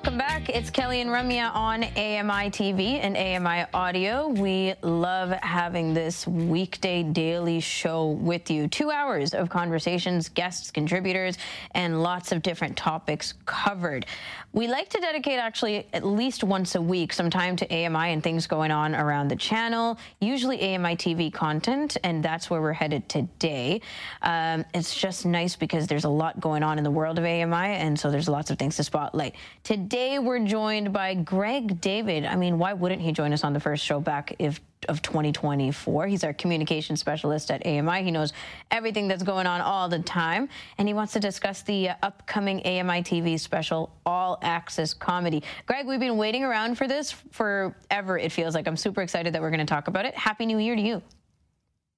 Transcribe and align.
Welcome 0.00 0.16
back. 0.16 0.48
It's 0.48 0.70
Kelly 0.70 1.02
and 1.02 1.10
Ramya 1.10 1.54
on 1.54 1.84
AMI 1.84 2.48
TV 2.48 3.00
and 3.02 3.18
AMI 3.18 3.66
Audio. 3.74 4.28
We 4.28 4.72
love 4.80 5.28
having 5.42 5.92
this 5.92 6.26
weekday 6.26 7.02
daily 7.02 7.60
show 7.60 8.06
with 8.06 8.50
you. 8.50 8.66
Two 8.66 8.90
hours 8.90 9.34
of 9.34 9.50
conversations, 9.50 10.30
guests, 10.30 10.70
contributors, 10.70 11.36
and 11.72 12.02
lots 12.02 12.32
of 12.32 12.40
different 12.40 12.78
topics 12.78 13.34
covered. 13.44 14.06
We 14.52 14.68
like 14.68 14.88
to 14.88 15.00
dedicate 15.00 15.38
actually 15.38 15.86
at 15.92 16.04
least 16.04 16.42
once 16.42 16.74
a 16.76 16.82
week 16.82 17.12
some 17.12 17.28
time 17.28 17.54
to 17.56 17.66
AMI 17.66 18.10
and 18.10 18.22
things 18.22 18.46
going 18.46 18.70
on 18.70 18.94
around 18.96 19.28
the 19.28 19.36
channel, 19.36 19.98
usually 20.20 20.60
AMI 20.62 20.96
TV 20.96 21.30
content, 21.30 21.98
and 22.02 22.24
that's 22.24 22.48
where 22.48 22.62
we're 22.62 22.72
headed 22.72 23.06
today. 23.08 23.82
Um, 24.22 24.64
it's 24.74 24.98
just 24.98 25.26
nice 25.26 25.56
because 25.56 25.86
there's 25.86 26.04
a 26.04 26.08
lot 26.08 26.40
going 26.40 26.62
on 26.62 26.78
in 26.78 26.84
the 26.84 26.90
world 26.90 27.18
of 27.18 27.24
AMI, 27.24 27.76
and 27.76 28.00
so 28.00 28.10
there's 28.10 28.30
lots 28.30 28.50
of 28.50 28.58
things 28.58 28.76
to 28.76 28.82
spotlight. 28.82 29.36
Today 29.62 29.89
we're 29.92 30.44
joined 30.44 30.92
by 30.92 31.14
Greg 31.14 31.80
David. 31.80 32.24
I 32.24 32.36
mean, 32.36 32.58
why 32.58 32.72
wouldn't 32.72 33.00
he 33.00 33.12
join 33.12 33.32
us 33.32 33.44
on 33.44 33.52
the 33.52 33.60
first 33.60 33.84
show 33.84 34.00
back 34.00 34.36
if 34.38 34.60
of 34.88 35.02
2024. 35.02 36.06
He's 36.06 36.24
our 36.24 36.32
communication 36.32 36.96
specialist 36.96 37.50
at 37.50 37.64
AMI. 37.66 38.02
He 38.02 38.10
knows 38.10 38.32
everything 38.70 39.08
that's 39.08 39.22
going 39.22 39.46
on 39.46 39.60
all 39.60 39.88
the 39.88 39.98
time, 40.00 40.48
and 40.78 40.88
he 40.88 40.94
wants 40.94 41.12
to 41.14 41.20
discuss 41.20 41.62
the 41.62 41.90
uh, 41.90 41.94
upcoming 42.02 42.58
AMI 42.60 43.02
TV 43.02 43.38
special, 43.38 43.92
All 44.06 44.38
Access 44.42 44.94
Comedy. 44.94 45.42
Greg, 45.66 45.86
we've 45.86 46.00
been 46.00 46.16
waiting 46.16 46.44
around 46.44 46.76
for 46.76 46.88
this 46.88 47.12
forever, 47.12 48.18
it 48.18 48.32
feels 48.32 48.54
like. 48.54 48.66
I'm 48.66 48.76
super 48.76 49.02
excited 49.02 49.34
that 49.34 49.42
we're 49.42 49.50
going 49.50 49.60
to 49.60 49.66
talk 49.66 49.88
about 49.88 50.06
it. 50.06 50.14
Happy 50.14 50.46
New 50.46 50.58
Year 50.58 50.76
to 50.76 50.82
you. 50.82 51.02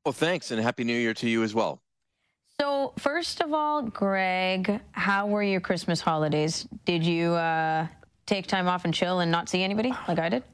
Well, 0.05 0.13
thanks, 0.13 0.51
and 0.51 0.61
Happy 0.61 0.85
New 0.85 0.97
Year 0.97 1.15
to 1.15 1.29
you 1.29 1.43
as 1.43 1.55
well. 1.55 1.82
So, 2.63 2.93
first 2.97 3.41
of 3.41 3.53
all, 3.53 3.83
Greg, 3.83 4.81
how 4.93 5.27
were 5.27 5.43
your 5.43 5.61
Christmas 5.61 6.01
holidays? 6.01 6.65
Did 6.85 7.03
you 7.03 7.33
uh, 7.33 7.89
take 8.25 8.47
time 8.47 8.69
off 8.69 8.85
and 8.85 8.95
chill 8.95 9.19
and 9.19 9.33
not 9.33 9.49
see 9.49 9.65
anybody 9.65 9.93
like 10.07 10.21
I 10.21 10.29
did? 10.29 10.45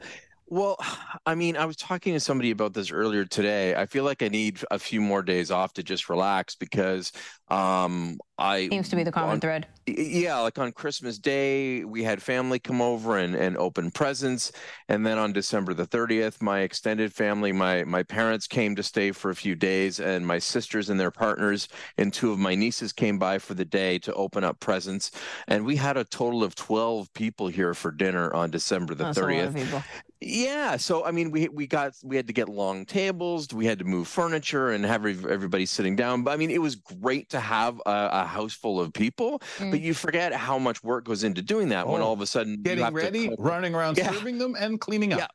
Well, 0.50 0.76
I 1.26 1.34
mean, 1.34 1.56
I 1.56 1.66
was 1.66 1.76
talking 1.76 2.14
to 2.14 2.20
somebody 2.20 2.50
about 2.50 2.72
this 2.72 2.90
earlier 2.90 3.24
today. 3.24 3.74
I 3.74 3.86
feel 3.86 4.04
like 4.04 4.22
I 4.22 4.28
need 4.28 4.60
a 4.70 4.78
few 4.78 5.00
more 5.00 5.22
days 5.22 5.50
off 5.50 5.74
to 5.74 5.82
just 5.82 6.08
relax 6.08 6.54
because 6.54 7.12
um, 7.48 8.18
I 8.38 8.68
seems 8.68 8.88
to 8.90 8.96
be 8.96 9.02
the 9.02 9.12
common 9.12 9.34
on, 9.34 9.40
thread. 9.40 9.66
Yeah, 9.86 10.38
like 10.38 10.58
on 10.58 10.72
Christmas 10.72 11.18
Day, 11.18 11.84
we 11.84 12.02
had 12.02 12.22
family 12.22 12.58
come 12.58 12.80
over 12.80 13.18
and, 13.18 13.34
and 13.34 13.56
open 13.56 13.90
presents, 13.90 14.52
and 14.88 15.04
then 15.04 15.18
on 15.18 15.32
December 15.32 15.74
the 15.74 15.86
thirtieth, 15.86 16.40
my 16.40 16.60
extended 16.60 17.12
family, 17.12 17.52
my 17.52 17.84
my 17.84 18.02
parents 18.02 18.46
came 18.46 18.76
to 18.76 18.82
stay 18.82 19.12
for 19.12 19.30
a 19.30 19.34
few 19.34 19.54
days, 19.54 19.98
and 19.98 20.26
my 20.26 20.38
sisters 20.38 20.88
and 20.88 21.00
their 21.00 21.10
partners 21.10 21.68
and 21.96 22.12
two 22.12 22.32
of 22.32 22.38
my 22.38 22.54
nieces 22.54 22.92
came 22.92 23.18
by 23.18 23.38
for 23.38 23.54
the 23.54 23.64
day 23.64 23.98
to 23.98 24.14
open 24.14 24.44
up 24.44 24.60
presents, 24.60 25.10
and 25.46 25.64
we 25.64 25.76
had 25.76 25.96
a 25.96 26.04
total 26.04 26.44
of 26.44 26.54
twelve 26.54 27.12
people 27.14 27.48
here 27.48 27.74
for 27.74 27.90
dinner 27.90 28.32
on 28.34 28.50
December 28.50 28.94
the 28.94 29.12
thirtieth. 29.12 29.84
Yeah, 30.20 30.76
so 30.78 31.04
I 31.04 31.12
mean, 31.12 31.30
we 31.30 31.48
we 31.48 31.68
got 31.68 31.94
we 32.02 32.16
had 32.16 32.26
to 32.26 32.32
get 32.32 32.48
long 32.48 32.84
tables, 32.84 33.48
we 33.52 33.66
had 33.66 33.78
to 33.78 33.84
move 33.84 34.08
furniture 34.08 34.70
and 34.70 34.84
have 34.84 35.06
everybody 35.06 35.64
sitting 35.64 35.94
down. 35.94 36.24
But 36.24 36.32
I 36.32 36.36
mean, 36.36 36.50
it 36.50 36.60
was 36.60 36.74
great 36.74 37.28
to 37.30 37.40
have 37.40 37.80
a, 37.86 38.08
a 38.12 38.24
house 38.24 38.52
full 38.52 38.80
of 38.80 38.92
people, 38.92 39.40
mm. 39.58 39.70
but 39.70 39.80
you 39.80 39.94
forget 39.94 40.32
how 40.32 40.58
much 40.58 40.82
work 40.82 41.04
goes 41.04 41.22
into 41.22 41.40
doing 41.40 41.68
that 41.68 41.86
oh, 41.86 41.92
when 41.92 42.02
all 42.02 42.12
of 42.12 42.20
a 42.20 42.26
sudden 42.26 42.62
getting 42.62 42.92
ready, 42.92 43.30
running 43.38 43.76
around, 43.76 43.96
yeah. 43.96 44.10
serving 44.10 44.38
them, 44.38 44.56
and 44.58 44.80
cleaning 44.80 45.12
up. 45.12 45.20
Yeah. 45.20 45.26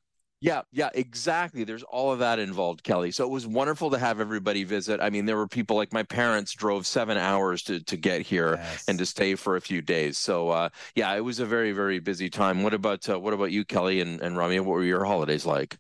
Yeah, 0.44 0.64
yeah, 0.74 0.90
exactly. 0.94 1.64
There's 1.64 1.84
all 1.84 2.12
of 2.12 2.20
that 2.20 2.38
involved, 2.38 2.84
Kelly. 2.84 3.12
So 3.12 3.24
it 3.24 3.30
was 3.30 3.48
wonderful 3.48 3.90
to 3.92 3.98
have 3.98 4.20
everybody 4.20 4.66
visit. 4.66 5.00
I 5.00 5.10
mean, 5.10 5.26
there 5.26 5.38
were 5.38 5.48
people 5.48 5.78
like 5.78 5.94
my 5.94 6.04
parents 6.04 6.52
drove 6.52 6.86
seven 6.86 7.18
hours 7.18 7.64
to, 7.64 7.80
to 7.80 7.96
get 7.96 8.24
here 8.24 8.56
yes. 8.56 8.84
and 8.90 9.00
to 9.00 9.06
stay 9.06 9.36
for 9.36 9.56
a 9.56 9.62
few 9.62 9.82
days. 9.82 10.18
So 10.18 10.50
uh, 10.50 10.68
yeah, 10.96 11.16
it 11.16 11.22
was 11.22 11.40
a 11.40 11.46
very 11.46 11.72
very 11.72 12.00
busy 12.00 12.30
time. 12.30 12.62
What 12.62 12.74
about 12.74 13.08
uh, 13.10 13.18
what 13.18 13.34
about 13.34 13.52
you, 13.54 13.64
Kelly 13.64 14.02
and 14.02 14.20
and 14.20 14.36
Ramya? 14.36 14.60
What 14.60 14.74
were 14.74 14.84
your 14.84 15.06
holidays 15.06 15.46
like? 15.46 15.78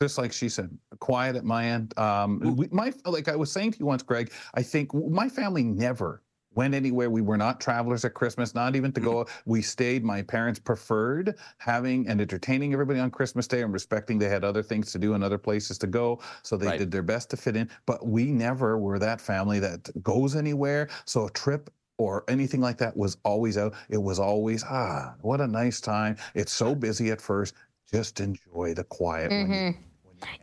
just 0.00 0.18
like 0.18 0.32
she 0.32 0.48
said, 0.50 0.76
quiet 1.00 1.36
at 1.36 1.44
my 1.44 1.64
end. 1.64 1.98
Um, 1.98 2.38
we, 2.56 2.68
my 2.70 2.92
like 3.06 3.28
I 3.28 3.34
was 3.34 3.50
saying 3.50 3.72
to 3.72 3.78
you 3.80 3.86
once, 3.86 4.04
Greg. 4.04 4.30
I 4.54 4.62
think 4.62 4.94
my 4.94 5.28
family 5.28 5.64
never 5.64 6.22
went 6.56 6.74
anywhere. 6.74 7.10
We 7.10 7.22
were 7.22 7.36
not 7.36 7.60
travelers 7.60 8.04
at 8.04 8.14
Christmas, 8.14 8.54
not 8.54 8.74
even 8.74 8.90
to 8.92 9.00
go. 9.00 9.24
Mm-hmm. 9.24 9.50
We 9.50 9.62
stayed. 9.62 10.02
My 10.04 10.22
parents 10.22 10.58
preferred 10.58 11.36
having 11.58 12.08
and 12.08 12.20
entertaining 12.20 12.72
everybody 12.72 12.98
on 12.98 13.10
Christmas 13.10 13.46
Day 13.46 13.62
and 13.62 13.72
respecting 13.72 14.18
they 14.18 14.28
had 14.28 14.42
other 14.42 14.62
things 14.62 14.90
to 14.92 14.98
do 14.98 15.14
and 15.14 15.22
other 15.22 15.38
places 15.38 15.78
to 15.78 15.86
go. 15.86 16.20
So 16.42 16.56
they 16.56 16.66
right. 16.66 16.78
did 16.78 16.90
their 16.90 17.02
best 17.02 17.30
to 17.30 17.36
fit 17.36 17.56
in. 17.56 17.70
But 17.84 18.06
we 18.06 18.24
never 18.24 18.78
were 18.78 18.98
that 18.98 19.20
family 19.20 19.60
that 19.60 19.90
goes 20.02 20.34
anywhere. 20.34 20.88
So 21.04 21.26
a 21.26 21.30
trip 21.30 21.70
or 21.98 22.24
anything 22.28 22.60
like 22.60 22.78
that 22.78 22.96
was 22.96 23.16
always 23.24 23.56
out. 23.56 23.74
It 23.88 23.98
was 23.98 24.18
always, 24.18 24.64
ah, 24.64 25.14
what 25.20 25.40
a 25.40 25.46
nice 25.46 25.80
time. 25.80 26.16
It's 26.34 26.52
so 26.52 26.74
busy 26.86 27.10
at 27.10 27.20
first. 27.20 27.54
Just 27.92 28.20
enjoy 28.20 28.74
the 28.74 28.84
quiet 28.84 29.30
mm-hmm. 29.30 29.50
when 29.50 29.64
you 29.64 29.70
mm-hmm. 29.72 29.82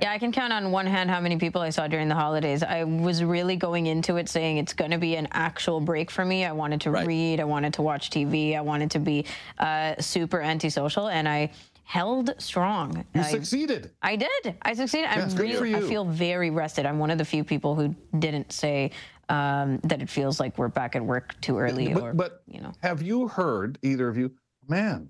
Yeah, 0.02 0.12
I 0.12 0.20
can 0.20 0.32
count 0.32 0.54
on 0.54 0.72
one 0.72 0.86
hand 0.86 1.10
how 1.10 1.20
many 1.20 1.38
people 1.38 1.62
I 1.62 1.70
saw 1.70 1.88
during 1.88 2.08
the 2.08 2.16
holidays. 2.16 2.64
I 2.64 2.84
was 2.84 3.24
really 3.24 3.56
going 3.56 3.88
into 3.88 4.18
it 4.18 4.30
saying 4.30 4.58
it's 4.58 4.74
going 4.74 4.92
to 4.92 4.98
be 4.98 5.16
an 5.16 5.28
actual 5.32 5.80
break 5.80 6.12
for 6.12 6.24
me. 6.24 6.46
I 6.46 6.52
wanted 6.52 6.82
to 6.82 6.92
right. 6.92 7.08
read, 7.08 7.40
I 7.40 7.44
wanted 7.44 7.74
to 7.76 7.82
watch 7.82 8.10
TV, 8.10 8.56
I 8.56 8.62
wanted 8.62 8.92
to 8.92 9.00
be 9.00 9.26
uh, 9.60 9.96
super 10.00 10.42
antisocial, 10.42 11.08
and 11.10 11.28
I 11.28 11.52
held 11.84 12.34
strong. 12.38 13.06
You 13.14 13.22
I, 13.22 13.32
succeeded. 13.32 13.92
I 14.02 14.16
did. 14.16 14.56
I 14.62 14.74
succeeded. 14.74 15.10
Yes, 15.12 15.34
I'm 15.34 15.40
really, 15.40 15.76
I 15.76 15.82
feel 15.82 16.06
very 16.06 16.50
rested. 16.50 16.86
I'm 16.86 17.00
one 17.00 17.12
of 17.12 17.18
the 17.18 17.26
few 17.26 17.44
people 17.44 17.76
who 17.76 17.96
didn't 18.20 18.52
say 18.52 18.92
um, 19.30 19.80
that 19.84 20.02
it 20.02 20.10
feels 20.10 20.40
like 20.40 20.58
we're 20.58 20.68
back 20.68 20.96
at 20.96 21.04
work 21.04 21.40
too 21.42 21.58
early. 21.58 21.94
But, 21.94 22.04
or, 22.04 22.14
but 22.14 22.44
you 22.48 22.62
know, 22.62 22.74
have 22.82 23.02
you 23.02 23.28
heard 23.28 23.80
either 23.82 24.08
of 24.08 24.18
you? 24.18 24.32
Man, 24.68 25.10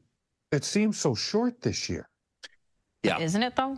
it 0.52 0.64
seems 0.64 0.98
so 1.00 1.16
short 1.16 1.62
this 1.62 1.90
year. 1.90 2.10
Yeah, 3.04 3.20
isn't 3.20 3.44
it 3.44 3.56
though? 3.56 3.78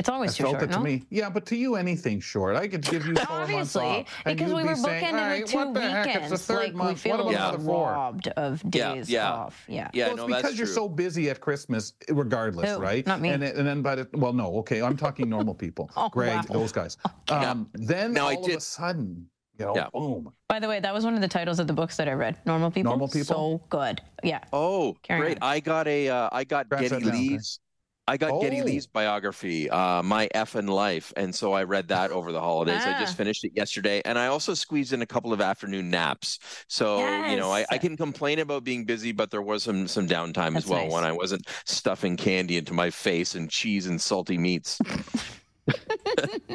It's 0.00 0.08
always 0.08 0.34
too 0.34 0.44
short, 0.44 0.62
it 0.62 0.70
no? 0.70 0.78
to 0.78 0.82
me. 0.82 1.04
Yeah, 1.10 1.28
but 1.28 1.44
to 1.44 1.56
you, 1.56 1.76
anything 1.76 2.20
short. 2.20 2.56
I 2.56 2.68
could 2.68 2.80
give 2.80 3.06
you 3.06 3.14
four 3.16 3.46
months 3.46 3.76
off. 3.76 4.06
because 4.24 4.50
we 4.50 4.64
were 4.64 4.70
be 4.70 4.74
saying, 4.76 5.14
right, 5.14 5.46
two 5.46 5.58
what 5.58 5.74
the 5.74 5.80
weekends. 5.80 6.06
Heck, 6.06 6.22
it's 6.22 6.30
the 6.30 6.38
third 6.38 6.56
like 6.56 6.74
month. 6.74 7.04
we 7.04 7.10
feel 7.10 7.22
what 7.22 7.32
yeah. 7.32 7.54
robbed 7.60 8.28
of 8.28 8.62
days 8.70 9.10
yeah, 9.10 9.20
yeah. 9.20 9.30
off. 9.30 9.64
Yeah, 9.68 9.90
yeah. 9.92 10.06
Well, 10.06 10.16
no, 10.16 10.26
it's 10.28 10.36
because 10.38 10.56
you're 10.56 10.66
true. 10.66 10.74
so 10.74 10.88
busy 10.88 11.28
at 11.28 11.42
Christmas, 11.42 11.92
regardless, 12.08 12.70
Ew, 12.70 12.78
right? 12.78 13.06
Not 13.06 13.20
me. 13.20 13.28
And, 13.28 13.44
and 13.44 13.66
then, 13.66 13.82
but 13.82 14.08
well, 14.16 14.32
no, 14.32 14.56
okay. 14.60 14.80
I'm 14.80 14.96
talking 14.96 15.28
normal 15.28 15.54
people. 15.54 15.90
oh, 15.98 16.08
Greg, 16.08 16.34
wow. 16.34 16.44
those 16.48 16.72
guys. 16.72 16.96
Okay. 17.30 17.44
Um, 17.44 17.68
then 17.74 18.14
now, 18.14 18.22
all 18.22 18.28
I 18.30 18.52
of 18.52 18.56
a 18.56 18.60
sudden, 18.60 19.26
you 19.58 19.66
know, 19.66 19.76
yeah. 19.76 19.88
boom. 19.92 20.32
By 20.48 20.60
the 20.60 20.68
way, 20.68 20.80
that 20.80 20.94
was 20.94 21.04
one 21.04 21.14
of 21.14 21.20
the 21.20 21.28
titles 21.28 21.58
of 21.58 21.66
the 21.66 21.74
books 21.74 21.98
that 21.98 22.08
I 22.08 22.12
read. 22.12 22.38
Normal 22.46 22.70
people. 22.70 22.92
Normal 22.92 23.08
people. 23.08 23.60
So 23.60 23.66
good. 23.68 24.00
Yeah. 24.24 24.40
Oh, 24.50 24.96
Carry 25.02 25.20
great! 25.20 25.42
On. 25.42 25.50
I 25.50 25.60
got 25.60 25.86
a. 25.86 26.08
Uh, 26.08 26.30
I 26.32 26.44
got 26.44 26.70
Getty 26.70 26.88
Geddy 26.88 27.04
that 27.04 27.10
down, 27.10 27.20
Lee's. 27.20 27.60
I 28.10 28.16
got 28.16 28.32
Oh. 28.32 28.40
Geddy 28.40 28.62
Lee's 28.62 28.86
biography, 28.88 29.70
uh, 29.70 30.02
My 30.02 30.28
Effin' 30.34 30.68
Life, 30.68 31.12
and 31.16 31.32
so 31.32 31.52
I 31.52 31.62
read 31.62 31.86
that 31.88 32.10
over 32.10 32.32
the 32.32 32.40
holidays. 32.40 32.82
I 32.84 32.94
Ah. 32.94 32.98
just 33.00 33.16
finished 33.16 33.44
it 33.44 33.52
yesterday, 33.54 34.02
and 34.04 34.18
I 34.18 34.26
also 34.26 34.52
squeezed 34.54 34.92
in 34.92 35.00
a 35.02 35.06
couple 35.06 35.32
of 35.32 35.40
afternoon 35.40 35.90
naps. 35.90 36.40
So 36.66 36.98
you 37.26 37.36
know, 37.36 37.52
I, 37.52 37.64
I 37.70 37.78
can 37.78 37.96
complain 37.96 38.40
about 38.40 38.64
being 38.64 38.84
busy, 38.84 39.12
but 39.12 39.30
there 39.30 39.42
was 39.42 39.62
some 39.62 39.86
some 39.86 40.08
downtime 40.08 40.54
That's 40.54 40.64
as 40.64 40.70
well 40.70 40.82
nice. 40.84 40.92
when 40.92 41.04
I 41.04 41.12
wasn't 41.12 41.46
stuffing 41.64 42.16
candy 42.16 42.56
into 42.56 42.72
my 42.74 42.90
face 42.90 43.36
and 43.36 43.48
cheese 43.48 43.86
and 43.86 44.00
salty 44.00 44.36
meats. 44.38 44.80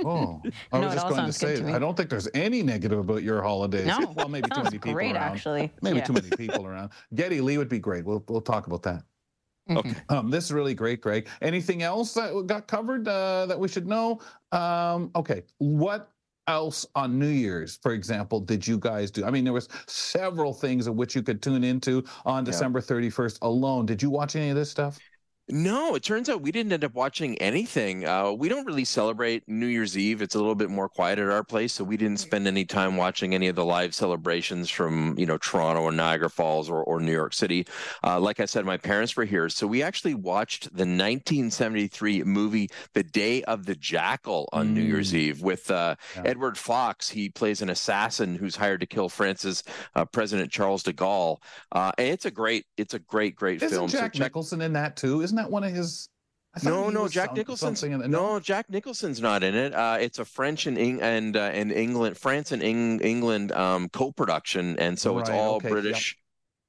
Oh, 0.03 0.41
I 0.73 0.79
No, 0.79 0.85
was 0.87 0.93
just 0.95 1.07
going 1.07 1.25
to 1.25 1.31
say, 1.33 1.55
to. 1.61 1.73
I 1.73 1.79
don't 1.79 1.95
think 1.95 2.09
there's 2.09 2.27
any 2.33 2.61
negative 2.61 2.99
about 2.99 3.23
your 3.23 3.41
holidays. 3.41 3.87
No. 3.87 4.13
Well, 4.15 4.27
maybe 4.27 4.49
too 4.49 4.61
many 4.63 4.77
people 4.77 4.93
great, 4.93 5.13
around. 5.15 5.23
actually. 5.35 5.71
Maybe 5.81 5.97
Yeah. 5.99 6.03
too 6.03 6.13
many 6.13 6.29
people 6.37 6.65
around. 6.65 6.89
Geddy 7.15 7.39
Lee 7.41 7.57
would 7.57 7.69
be 7.69 7.79
great. 7.79 8.03
We'll 8.05 8.23
we'll 8.27 8.41
talk 8.41 8.67
about 8.67 8.83
that. 8.83 9.03
Okay. 9.69 9.95
Um, 10.09 10.29
this 10.29 10.45
is 10.45 10.53
really 10.53 10.73
great, 10.75 11.01
Greg. 11.01 11.27
Anything 11.41 11.81
else 11.81 12.13
that 12.13 12.45
got 12.47 12.67
covered 12.67 13.07
uh, 13.07 13.45
that 13.47 13.59
we 13.59 13.67
should 13.67 13.87
know? 13.87 14.19
Um, 14.51 15.11
okay, 15.15 15.43
what 15.57 16.11
else 16.47 16.85
on 16.93 17.17
New 17.17 17.27
Year's, 17.29 17.77
for 17.81 17.93
example, 17.93 18.39
did 18.39 18.67
you 18.67 18.77
guys 18.77 19.09
do? 19.09 19.25
I 19.25 19.31
mean, 19.31 19.43
there 19.43 19.53
was 19.53 19.67
several 19.87 20.53
things 20.53 20.85
of 20.85 20.95
which 20.95 21.15
you 21.15 21.23
could 21.23 21.41
tune 21.41 21.63
into 21.63 22.03
on 22.25 22.45
Yeah. 22.45 22.51
December 22.51 22.79
31st 22.81 23.39
alone. 23.41 23.85
Did 23.87 24.01
you 24.03 24.09
watch 24.11 24.35
any 24.35 24.49
of 24.49 24.55
this 24.55 24.69
stuff? 24.69 25.01
No, 25.47 25.93
it 25.93 26.01
turns 26.01 26.27
out 26.27 26.41
we 26.41 26.51
didn't 26.51 26.73
end 26.73 26.83
up 26.83 26.95
watching 26.95 27.37
anything. 27.37 28.07
Uh, 28.07 28.31
we 28.31 28.49
don't 28.49 28.65
really 28.65 28.83
celebrate 28.83 29.43
New 29.47 29.67
Year's 29.67 29.95
Eve. 29.95 30.23
It's 30.23 30.33
a 30.33 30.39
little 30.39 30.55
bit 30.55 30.71
more 30.71 30.89
quiet 30.89 31.19
at 31.19 31.29
our 31.29 31.43
place, 31.43 31.73
so 31.73 31.83
we 31.83 31.97
didn't 31.97 32.19
spend 32.19 32.47
any 32.47 32.65
time 32.65 32.97
watching 32.97 33.35
any 33.35 33.47
of 33.47 33.55
the 33.55 33.63
live 33.63 33.93
celebrations 33.93 34.71
from 34.71 35.15
you 35.19 35.27
know 35.27 35.37
Toronto 35.37 35.83
or 35.83 35.91
Niagara 35.91 36.31
Falls 36.31 36.67
or, 36.67 36.83
or 36.83 36.99
New 36.99 37.11
York 37.11 37.33
City. 37.33 37.67
Uh, 38.03 38.19
like 38.19 38.39
I 38.39 38.45
said, 38.45 38.65
my 38.65 38.77
parents 38.77 39.15
were 39.15 39.23
here, 39.23 39.47
so 39.49 39.67
we 39.67 39.83
actually 39.83 40.15
watched 40.15 40.63
the 40.63 40.81
1973 40.81 42.23
movie 42.23 42.71
The 42.93 43.03
Day 43.03 43.43
of 43.43 43.67
the 43.67 43.75
Jackal 43.75 44.49
on 44.51 44.69
mm. 44.69 44.73
New 44.73 44.81
Year's 44.81 45.13
mm. 45.13 45.17
Eve 45.17 45.41
with 45.43 45.69
uh, 45.69 45.95
yeah. 46.15 46.23
Edward 46.25 46.57
Fox. 46.57 47.07
He 47.07 47.29
plays 47.29 47.61
an 47.61 47.69
assassin 47.69 48.33
who's 48.33 48.55
hired 48.55 48.79
to 48.79 48.87
kill 48.87 49.09
France's 49.09 49.63
uh, 49.93 50.05
President 50.05 50.51
Charles 50.51 50.81
de 50.81 50.91
Gaulle. 50.91 51.37
Uh, 51.71 51.91
and 51.99 52.07
it's 52.07 52.25
a 52.25 52.31
great, 52.31 52.65
it's 52.77 52.95
a 52.95 52.99
great, 52.99 53.35
great 53.35 53.61
Isn't 53.61 53.69
film. 53.69 53.89
Jack 53.89 54.15
so 54.15 54.19
check- 54.19 54.25
Nicholson 54.25 54.61
in 54.61 54.73
that 54.73 54.95
too? 54.95 55.21
Isn't 55.21 55.34
isn't 55.35 55.43
that 55.43 55.51
one 55.51 55.63
of 55.63 55.73
his? 55.73 56.09
No, 56.63 56.89
no, 56.89 57.09
Jack 57.09 57.29
some, 57.29 57.35
Nicholson's 57.35 57.83
no, 57.83 57.97
no, 57.97 58.39
Jack 58.39 58.69
Nicholson's 58.69 59.19
not 59.19 59.43
in 59.43 59.55
it. 59.55 59.73
Uh, 59.73 59.97
it's 59.99 60.19
a 60.19 60.25
French 60.25 60.67
and 60.67 60.77
Eng- 60.77 61.01
and 61.01 61.35
uh, 61.35 61.51
and 61.53 61.69
England, 61.69 62.17
France 62.17 62.53
and 62.53 62.63
Eng- 62.63 63.01
England 63.01 63.51
um, 63.51 63.89
co-production, 63.89 64.79
and 64.79 64.97
so 64.97 65.15
right, 65.15 65.21
it's 65.21 65.29
all 65.29 65.55
okay, 65.55 65.67
British. 65.67 66.15
Yep. 66.17 66.24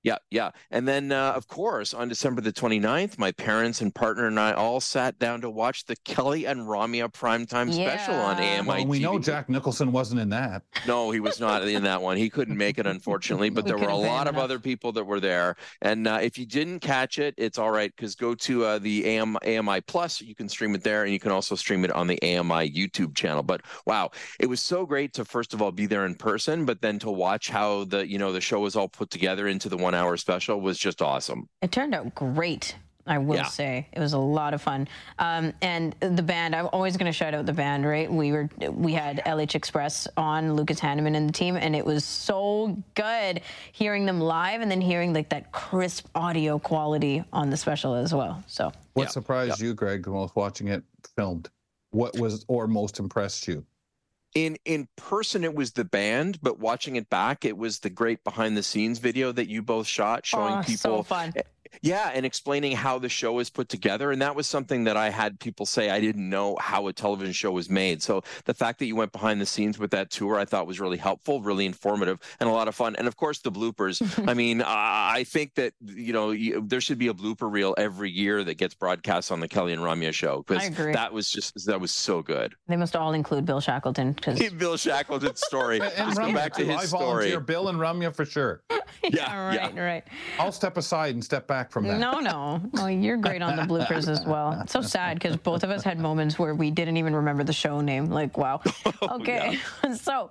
Yeah, 0.07 0.19
yeah. 0.31 0.53
And 0.71 0.87
then, 0.87 1.11
uh, 1.11 1.33
of 1.33 1.49
course, 1.49 1.93
on 1.93 2.09
December 2.09 2.41
the 2.41 2.53
29th, 2.53 3.19
my 3.19 3.33
parents 3.33 3.81
and 3.81 3.93
partner 3.93 4.29
and 4.29 4.39
I 4.39 4.53
all 4.53 4.79
sat 4.79 5.19
down 5.19 5.41
to 5.41 5.51
watch 5.51 5.85
the 5.87 5.97
Kelly 6.05 6.45
and 6.47 6.61
Ramya 6.61 7.13
primetime 7.13 7.77
yeah. 7.77 7.97
special 7.97 8.15
on 8.15 8.37
AMI. 8.37 8.69
Well, 8.69 8.87
we 8.87 9.01
know 9.01 9.19
Jack 9.19 9.49
Nicholson 9.49 9.91
wasn't 9.91 10.21
in 10.21 10.29
that. 10.29 10.63
No, 10.87 11.11
he 11.11 11.19
was 11.19 11.41
not 11.41 11.67
in 11.67 11.83
that 11.83 12.01
one. 12.01 12.17
He 12.17 12.31
couldn't 12.31 12.57
make 12.57 12.79
it, 12.79 12.87
unfortunately, 12.87 13.51
but 13.51 13.67
there 13.67 13.77
were 13.77 13.89
a 13.89 13.97
lot 13.97 14.29
of 14.29 14.39
other 14.39 14.61
people 14.61 14.93
that 14.93 15.03
were 15.03 15.19
there. 15.19 15.57
And 15.83 16.07
uh, 16.07 16.21
if 16.23 16.39
you 16.39 16.47
didn't 16.47 16.79
catch 16.79 17.19
it, 17.19 17.35
it's 17.37 17.59
all 17.59 17.73
right 17.73 17.93
because 17.97 18.15
go 18.15 18.37
to 18.37 18.65
uh, 18.65 18.79
the 18.79 19.05
AM, 19.07 19.37
AMI 19.45 19.81
Plus. 19.81 20.21
You 20.21 20.37
can 20.37 20.49
stream 20.49 20.77
it 20.77 20.85
there, 20.85 21.03
and 21.03 21.13
you 21.13 21.19
can 21.19 21.33
also 21.33 21.57
stream 21.57 21.85
it 21.85 21.91
on 21.91 22.07
the 22.07 22.23
AMI 22.23 22.71
YouTube 22.71 23.17
channel. 23.17 23.43
But 23.43 23.63
wow, 23.87 24.13
it 24.39 24.47
was 24.47 24.61
so 24.61 24.87
great 24.87 25.15
to 25.15 25.25
first 25.25 25.53
of 25.53 25.61
all 25.61 25.73
be 25.73 25.87
there 25.87 26.07
in 26.07 26.15
person, 26.15 26.65
but 26.65 26.81
then 26.81 27.01
to 27.01 27.11
watch 27.11 27.49
how 27.49 27.83
the 27.87 28.07
you 28.09 28.19
know 28.19 28.31
the 28.31 28.41
show 28.41 28.61
was 28.61 28.77
all 28.77 28.87
put 28.87 29.11
together 29.11 29.49
into 29.49 29.69
the 29.69 29.77
one 29.77 29.96
hour 29.97 30.17
special 30.17 30.61
was 30.61 30.79
just 30.79 31.03
awesome. 31.03 31.49
It 31.63 31.73
turned 31.73 31.95
out 31.95 32.15
great. 32.15 32.77
I 33.07 33.19
will 33.19 33.37
yeah. 33.37 33.45
say 33.45 33.87
it 33.93 34.01
was 34.01 34.15
a 34.15 34.19
lot 34.19 34.53
of 34.53 34.61
fun. 34.61 34.89
Um, 35.19 35.53
and 35.63 35.95
the 36.01 36.23
band, 36.23 36.57
I'm 36.57 36.69
always 36.73 36.97
going 36.97 37.07
to 37.07 37.17
shout 37.17 37.35
out 37.35 37.47
the 37.47 37.53
band, 37.53 37.87
right? 37.87 38.11
We 38.11 38.33
were 38.33 38.51
we 38.69 38.93
had 38.93 39.23
LH 39.25 39.55
Express 39.55 40.09
on 40.17 40.55
Lucas 40.55 40.81
Hanneman 40.81 41.17
and 41.17 41.29
the 41.29 41.33
team, 41.33 41.57
and 41.57 41.77
it 41.77 41.85
was 41.85 42.05
so 42.05 42.77
good 42.95 43.43
hearing 43.73 44.07
them 44.07 44.21
live 44.21 44.61
and 44.61 44.71
then 44.71 44.81
hearing 44.81 45.15
like 45.15 45.29
that 45.29 45.53
crisp 45.53 46.09
audio 46.15 46.59
quality 46.59 47.23
on 47.33 47.51
the 47.51 47.57
special 47.57 47.95
as 47.95 48.13
well. 48.13 48.43
So 48.49 48.73
what 48.95 49.05
yeah. 49.05 49.11
surprised 49.11 49.61
yeah. 49.61 49.69
you, 49.69 49.75
Greg, 49.75 50.07
most 50.07 50.35
watching 50.35 50.69
it 50.69 50.83
filmed? 51.15 51.49
What 51.91 52.19
was 52.19 52.45
or 52.49 52.67
most 52.67 52.99
impressed 52.99 53.47
you? 53.47 53.65
In 54.35 54.57
in 54.65 54.89
person 54.97 55.45
it 55.45 55.55
was 55.55 55.73
the 55.73 55.85
band 55.85 56.39
but 56.43 56.59
watching 56.59 56.97
it 56.97 57.09
back 57.09 57.45
it 57.45 57.57
was 57.57 57.81
the 57.81 57.91
great 57.91 58.23
behind 58.25 58.57
the 58.57 58.63
scenes 58.63 58.99
video 58.99 59.33
that 59.33 59.49
you 59.49 59.63
both 59.63 59.87
shot 59.87 60.27
showing 60.27 60.55
oh, 60.55 60.63
people 60.63 60.77
so 60.77 61.03
yeah, 61.83 62.11
and 62.15 62.27
explaining 62.27 62.73
how 62.73 62.99
the 62.99 63.09
show 63.09 63.39
is 63.39 63.51
put 63.51 63.69
together. 63.69 64.13
And 64.13 64.23
that 64.23 64.35
was 64.35 64.47
something 64.47 64.85
that 64.85 64.97
I 64.97 65.11
had 65.11 65.39
people 65.41 65.67
say 65.67 65.91
I 65.91 66.01
didn't 66.01 66.29
know 66.29 66.57
how 66.61 66.87
a 66.89 66.93
television 66.93 67.33
show 67.33 67.53
was 67.53 67.69
made. 67.71 68.03
So 68.03 68.23
the 68.45 68.55
fact 68.55 68.79
that 68.79 68.87
you 68.87 68.97
went 68.97 69.13
behind 69.13 69.41
the 69.41 69.47
scenes 69.47 69.79
with 69.79 69.91
that 69.93 70.11
tour, 70.11 70.39
I 70.39 70.45
thought 70.45 70.67
was 70.67 70.81
really 70.81 70.97
helpful, 70.97 71.43
really 71.43 71.67
informative, 71.67 72.19
and 72.41 72.49
a 72.49 72.53
lot 72.53 72.69
of 72.69 72.75
fun. 72.75 72.97
And 72.97 73.07
of 73.09 73.17
course, 73.17 73.41
the 73.41 73.53
bloopers. 73.53 73.97
I 74.29 74.35
mean, 74.35 74.63
I 74.65 75.25
think 75.25 75.55
that, 75.55 75.75
you 75.85 76.13
know, 76.13 76.31
you, 76.31 76.63
there 76.67 76.81
should 76.81 76.99
be 76.99 77.09
a 77.09 77.15
blooper 77.15 77.51
reel 77.51 77.75
every 77.77 78.11
year 78.11 78.45
that 78.45 78.55
gets 78.55 78.75
broadcast 78.75 79.33
on 79.33 79.41
the 79.41 79.49
Kelly 79.49 79.73
and 79.73 79.83
Ramya 79.83 80.13
show 80.13 80.45
because 80.47 80.69
that 80.77 81.13
was 81.13 81.31
just, 81.31 81.67
that 81.67 81.81
was 81.81 81.93
so 81.93 82.23
good. 82.23 82.55
They 82.69 82.77
must 82.77 82.97
all 82.97 83.13
include 83.13 83.45
Bill 83.45 83.61
Shackleton. 83.61 84.15
Cause... 84.15 84.39
Bill 84.59 84.77
Shackleton's 84.77 85.41
story. 85.45 85.81
and, 85.81 85.93
and 85.97 86.17
Ramya, 86.17 86.35
back 86.35 86.53
to 86.55 86.65
his 86.65 86.77
I 86.77 86.99
volunteer 86.99 87.31
story. 87.31 87.45
Bill 87.45 87.69
and 87.69 87.79
Ramya 87.79 88.15
for 88.15 88.25
sure. 88.25 88.63
yeah, 88.71 88.81
yeah, 89.03 89.47
right, 89.47 89.75
yeah. 89.75 89.85
right. 89.85 90.05
I'll 90.39 90.53
step 90.53 90.77
aside 90.77 91.15
and 91.15 91.25
step 91.25 91.47
back 91.47 91.56
from 91.65 91.87
that. 91.87 91.99
No, 91.99 92.21
no. 92.21 92.61
Oh, 92.79 92.87
you're 92.87 93.17
great 93.17 93.43
on 93.43 93.57
the 93.57 93.63
bloopers 93.63 94.09
as 94.09 94.25
well. 94.25 94.59
It's 94.63 94.73
so 94.73 94.81
sad 94.97 95.19
because 95.19 95.37
both 95.37 95.63
of 95.63 95.71
us 95.71 95.83
had 95.83 95.99
moments 95.99 96.39
where 96.39 96.55
we 96.55 96.71
didn't 96.71 96.97
even 96.97 97.15
remember 97.15 97.45
the 97.45 97.53
show 97.53 97.81
name. 97.81 98.07
Like, 98.07 98.37
wow. 98.39 98.61
Okay. 99.03 99.59
Oh, 99.83 99.89
yeah. 99.89 99.95
so 99.95 100.31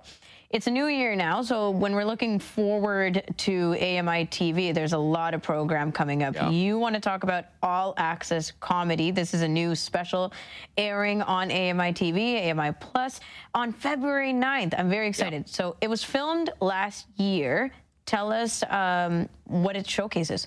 it's 0.50 0.66
a 0.66 0.70
new 0.70 0.86
year 0.86 1.16
now. 1.16 1.42
So 1.42 1.70
when 1.70 1.92
we're 1.94 2.04
looking 2.04 2.38
forward 2.38 3.22
to 3.38 3.72
AMI 3.74 4.26
TV, 4.26 4.72
there's 4.72 4.92
a 4.92 4.98
lot 4.98 5.34
of 5.34 5.42
program 5.42 5.90
coming 5.90 6.22
up. 6.22 6.34
Yeah. 6.34 6.50
You 6.50 6.78
want 6.78 6.94
to 6.94 7.00
talk 7.00 7.24
about 7.24 7.46
All 7.62 7.94
Access 7.96 8.52
Comedy. 8.60 9.10
This 9.10 9.34
is 9.34 9.42
a 9.42 9.48
new 9.48 9.74
special 9.74 10.32
airing 10.76 11.20
on 11.22 11.50
AMI 11.50 11.92
TV, 11.92 12.50
AMI 12.50 12.72
Plus, 12.80 13.20
on 13.54 13.72
February 13.72 14.32
9th. 14.32 14.74
I'm 14.78 14.88
very 14.88 15.08
excited. 15.08 15.44
Yeah. 15.46 15.52
So 15.52 15.76
it 15.80 15.90
was 15.90 16.04
filmed 16.04 16.50
last 16.60 17.06
year. 17.16 17.72
Tell 18.04 18.32
us 18.32 18.62
um, 18.70 19.28
what 19.44 19.76
it 19.76 19.88
showcases. 19.88 20.46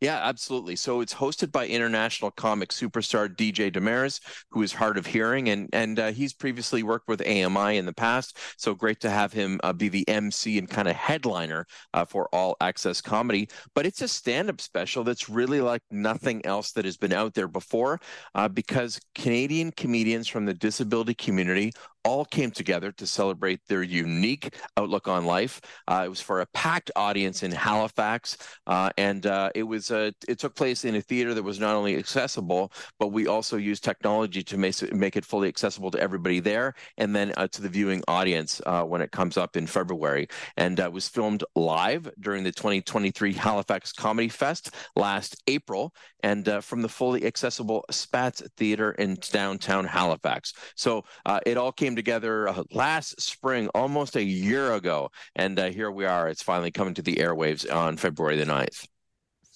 Yeah, 0.00 0.16
absolutely. 0.22 0.76
So 0.76 1.00
it's 1.00 1.14
hosted 1.14 1.52
by 1.52 1.66
international 1.66 2.30
comic 2.30 2.70
superstar 2.70 3.28
DJ 3.28 3.70
Demers, 3.70 4.20
who 4.50 4.62
is 4.62 4.72
hard 4.72 4.96
of 4.96 5.06
hearing, 5.06 5.48
and 5.48 5.68
and 5.72 5.98
uh, 5.98 6.12
he's 6.12 6.32
previously 6.32 6.82
worked 6.82 7.08
with 7.08 7.20
AMI 7.26 7.76
in 7.76 7.86
the 7.86 7.92
past. 7.92 8.38
So 8.56 8.74
great 8.74 9.00
to 9.00 9.10
have 9.10 9.32
him 9.32 9.60
uh, 9.62 9.72
be 9.72 9.88
the 9.88 10.08
MC 10.08 10.58
and 10.58 10.68
kind 10.68 10.88
of 10.88 10.96
headliner 10.96 11.66
uh, 11.94 12.04
for 12.04 12.28
All 12.34 12.56
Access 12.60 13.00
Comedy. 13.00 13.48
But 13.74 13.86
it's 13.86 14.02
a 14.02 14.08
stand-up 14.08 14.60
special 14.60 15.04
that's 15.04 15.28
really 15.28 15.60
like 15.60 15.82
nothing 15.90 16.44
else 16.46 16.72
that 16.72 16.84
has 16.84 16.96
been 16.96 17.12
out 17.12 17.34
there 17.34 17.48
before, 17.48 18.00
uh, 18.34 18.48
because 18.48 19.00
Canadian 19.14 19.72
comedians 19.72 20.28
from 20.28 20.44
the 20.44 20.54
disability 20.54 21.14
community 21.14 21.72
all 22.08 22.24
came 22.24 22.50
together 22.50 22.90
to 22.90 23.06
celebrate 23.06 23.60
their 23.68 23.82
unique 23.82 24.54
outlook 24.78 25.06
on 25.08 25.26
life. 25.26 25.60
Uh, 25.86 26.04
it 26.06 26.08
was 26.08 26.22
for 26.22 26.40
a 26.40 26.46
packed 26.46 26.90
audience 26.96 27.42
in 27.42 27.52
Halifax, 27.52 28.38
uh, 28.66 28.88
and 28.96 29.26
uh, 29.26 29.50
it 29.54 29.62
was 29.62 29.90
a, 29.90 30.14
it 30.26 30.38
took 30.38 30.54
place 30.56 30.86
in 30.86 30.94
a 30.94 31.02
theater 31.02 31.34
that 31.34 31.42
was 31.42 31.60
not 31.60 31.76
only 31.76 31.96
accessible, 31.96 32.72
but 32.98 33.08
we 33.08 33.26
also 33.26 33.58
used 33.58 33.84
technology 33.84 34.42
to 34.42 34.56
make 34.56 34.82
it, 34.82 34.94
make 34.94 35.16
it 35.16 35.24
fully 35.26 35.48
accessible 35.48 35.90
to 35.90 36.00
everybody 36.00 36.40
there, 36.40 36.74
and 36.96 37.14
then 37.14 37.34
uh, 37.36 37.46
to 37.48 37.60
the 37.60 37.68
viewing 37.68 38.02
audience 38.08 38.62
uh, 38.64 38.82
when 38.82 39.02
it 39.02 39.12
comes 39.12 39.36
up 39.36 39.54
in 39.54 39.66
February. 39.66 40.28
And 40.56 40.80
uh, 40.80 40.90
was 40.90 41.08
filmed 41.08 41.44
live 41.54 42.10
during 42.20 42.42
the 42.42 42.52
2023 42.52 43.34
Halifax 43.34 43.92
Comedy 43.92 44.30
Fest 44.30 44.74
last 44.96 45.42
April, 45.46 45.92
and 46.22 46.48
from 46.62 46.80
the 46.80 46.88
fully 46.88 47.26
accessible 47.26 47.84
Spatz 47.92 48.42
Theater 48.56 48.92
in 48.92 49.18
downtown 49.30 49.84
Halifax. 49.84 50.54
So 50.74 51.04
it 51.44 51.58
all 51.58 51.70
came 51.70 51.97
together 51.98 52.48
uh, 52.48 52.62
last 52.72 53.20
spring, 53.20 53.68
almost 53.74 54.16
a 54.16 54.22
year 54.22 54.72
ago. 54.72 55.10
And 55.36 55.58
uh, 55.58 55.70
here 55.70 55.90
we 55.90 56.06
are. 56.06 56.28
It's 56.28 56.42
finally 56.42 56.70
coming 56.70 56.94
to 56.94 57.02
the 57.02 57.16
airwaves 57.16 57.70
on 57.70 57.98
February 57.98 58.36
the 58.36 58.46
9th. 58.46 58.86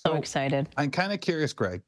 So, 0.06 0.14
excited. 0.14 0.68
I'm 0.76 0.90
kind 0.90 1.12
of 1.12 1.20
curious, 1.20 1.52
Greg. 1.52 1.80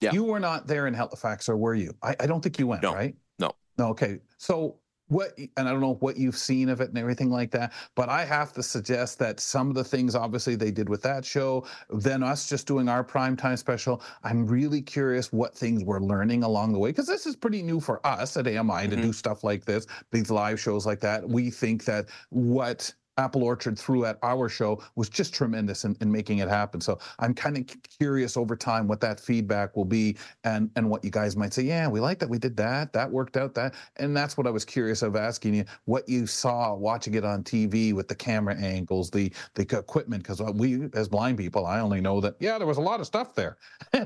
Yeah. 0.00 0.12
You 0.12 0.24
were 0.24 0.40
not 0.40 0.66
there 0.66 0.86
in 0.86 0.94
Halifax, 0.94 1.48
or 1.48 1.56
were 1.56 1.74
you? 1.74 1.94
I, 2.02 2.14
I 2.20 2.26
don't 2.26 2.42
think 2.42 2.58
you 2.58 2.66
went, 2.66 2.82
no, 2.82 2.94
right? 2.94 3.16
No. 3.38 3.52
No. 3.78 3.88
Okay. 3.88 4.18
So 4.38 4.76
what 5.08 5.36
and 5.38 5.68
i 5.68 5.70
don't 5.70 5.80
know 5.80 5.94
what 6.00 6.16
you've 6.16 6.36
seen 6.36 6.68
of 6.68 6.80
it 6.80 6.88
and 6.88 6.98
everything 6.98 7.30
like 7.30 7.50
that 7.50 7.72
but 7.94 8.08
i 8.08 8.24
have 8.24 8.52
to 8.52 8.62
suggest 8.62 9.18
that 9.18 9.38
some 9.38 9.68
of 9.68 9.74
the 9.74 9.84
things 9.84 10.14
obviously 10.14 10.56
they 10.56 10.70
did 10.70 10.88
with 10.88 11.02
that 11.02 11.24
show 11.24 11.66
then 11.90 12.22
us 12.22 12.48
just 12.48 12.66
doing 12.66 12.88
our 12.88 13.04
primetime 13.04 13.58
special 13.58 14.02
i'm 14.22 14.46
really 14.46 14.80
curious 14.80 15.32
what 15.32 15.54
things 15.54 15.84
we're 15.84 16.00
learning 16.00 16.42
along 16.42 16.72
the 16.72 16.78
way 16.78 16.90
because 16.90 17.06
this 17.06 17.26
is 17.26 17.36
pretty 17.36 17.62
new 17.62 17.80
for 17.80 18.04
us 18.06 18.36
at 18.36 18.46
ami 18.46 18.54
mm-hmm. 18.54 18.90
to 18.90 18.96
do 18.96 19.12
stuff 19.12 19.44
like 19.44 19.64
this 19.64 19.86
these 20.10 20.30
live 20.30 20.58
shows 20.58 20.86
like 20.86 21.00
that 21.00 21.28
we 21.28 21.50
think 21.50 21.84
that 21.84 22.06
what 22.30 22.92
Apple 23.16 23.42
Orchard 23.42 23.78
threw 23.78 24.04
at 24.04 24.18
our 24.22 24.48
show 24.48 24.82
was 24.96 25.08
just 25.08 25.34
tremendous 25.34 25.84
in, 25.84 25.96
in 26.00 26.10
making 26.10 26.38
it 26.38 26.48
happen. 26.48 26.80
So 26.80 26.98
I'm 27.18 27.34
kind 27.34 27.56
of 27.56 27.64
curious 27.98 28.36
over 28.36 28.56
time 28.56 28.88
what 28.88 29.00
that 29.00 29.20
feedback 29.20 29.76
will 29.76 29.84
be 29.84 30.16
and 30.44 30.70
and 30.76 30.88
what 30.88 31.04
you 31.04 31.10
guys 31.10 31.36
might 31.36 31.52
say, 31.52 31.62
yeah, 31.62 31.88
we 31.88 32.00
like 32.00 32.18
that 32.18 32.28
we 32.28 32.38
did 32.38 32.56
that, 32.56 32.92
that 32.92 33.10
worked 33.10 33.36
out 33.36 33.54
that. 33.54 33.74
And 33.96 34.16
that's 34.16 34.36
what 34.36 34.46
I 34.46 34.50
was 34.50 34.64
curious 34.64 35.02
of 35.02 35.16
asking 35.16 35.54
you, 35.54 35.64
what 35.84 36.08
you 36.08 36.26
saw 36.26 36.74
watching 36.74 37.14
it 37.14 37.24
on 37.24 37.42
TV 37.42 37.92
with 37.92 38.08
the 38.08 38.14
camera 38.14 38.56
angles, 38.56 39.10
the 39.10 39.32
the 39.54 39.62
equipment, 39.62 40.22
because 40.22 40.40
uh, 40.40 40.52
we 40.54 40.88
as 40.94 41.08
blind 41.08 41.38
people, 41.38 41.66
I 41.66 41.80
only 41.80 42.00
know 42.00 42.20
that, 42.20 42.36
yeah, 42.40 42.58
there 42.58 42.66
was 42.66 42.78
a 42.78 42.82
lot 42.82 43.00
of 43.00 43.06
stuff 43.06 43.34
there. 43.34 43.56
yeah, 43.94 44.04